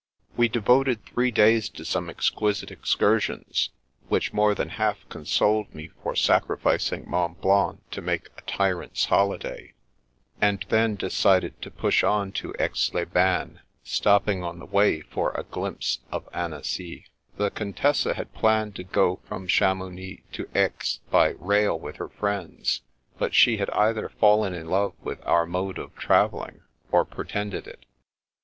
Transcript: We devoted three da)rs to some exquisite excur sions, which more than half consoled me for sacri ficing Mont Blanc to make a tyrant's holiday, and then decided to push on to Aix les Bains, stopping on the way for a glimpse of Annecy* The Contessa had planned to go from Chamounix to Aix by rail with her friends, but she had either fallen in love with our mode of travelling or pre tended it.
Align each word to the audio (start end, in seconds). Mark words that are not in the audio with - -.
We 0.35 0.47
devoted 0.47 1.05
three 1.05 1.31
da)rs 1.31 1.71
to 1.73 1.85
some 1.85 2.09
exquisite 2.09 2.69
excur 2.71 3.19
sions, 3.21 3.69
which 4.09 4.33
more 4.33 4.55
than 4.55 4.69
half 4.69 5.07
consoled 5.09 5.75
me 5.75 5.89
for 6.01 6.15
sacri 6.15 6.57
ficing 6.57 7.05
Mont 7.05 7.39
Blanc 7.39 7.81
to 7.91 8.01
make 8.01 8.29
a 8.35 8.41
tyrant's 8.47 9.05
holiday, 9.05 9.73
and 10.41 10.65
then 10.69 10.95
decided 10.95 11.61
to 11.61 11.69
push 11.69 12.03
on 12.03 12.31
to 12.31 12.51
Aix 12.57 12.95
les 12.95 13.05
Bains, 13.05 13.59
stopping 13.83 14.43
on 14.43 14.57
the 14.57 14.65
way 14.65 15.01
for 15.01 15.33
a 15.33 15.43
glimpse 15.43 15.99
of 16.11 16.27
Annecy* 16.33 17.05
The 17.37 17.51
Contessa 17.51 18.15
had 18.15 18.33
planned 18.33 18.75
to 18.77 18.83
go 18.83 19.17
from 19.27 19.45
Chamounix 19.47 20.23
to 20.31 20.49
Aix 20.55 20.99
by 21.11 21.35
rail 21.37 21.77
with 21.79 21.97
her 21.97 22.09
friends, 22.09 22.81
but 23.19 23.35
she 23.35 23.57
had 23.57 23.69
either 23.69 24.09
fallen 24.09 24.55
in 24.55 24.67
love 24.67 24.95
with 25.03 25.19
our 25.27 25.45
mode 25.45 25.77
of 25.77 25.93
travelling 25.95 26.61
or 26.91 27.05
pre 27.05 27.27
tended 27.27 27.67
it. 27.67 27.85